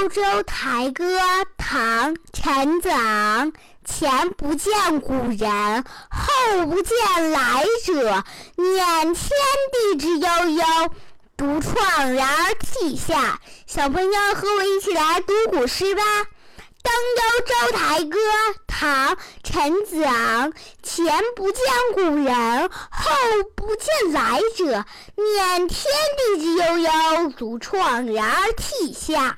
[0.00, 1.04] 幽州台歌
[1.58, 3.52] 唐陈子昂
[3.84, 8.24] 前不见古人后不见来者
[8.56, 9.30] 念天
[9.72, 10.64] 地之悠悠
[11.36, 13.40] 独怆然而涕下。
[13.66, 16.02] 小朋友和我一起来读古诗吧。
[16.82, 18.18] 登幽州台歌
[18.66, 20.50] 唐陈子昂
[20.82, 21.62] 前不见
[21.92, 23.10] 古人后
[23.54, 24.64] 不见来者
[25.16, 29.36] 念天地之悠悠独怆然而涕下。